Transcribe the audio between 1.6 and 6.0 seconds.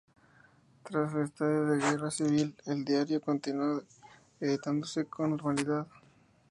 de la Guerra civil el diario continuó editándose con normalidad.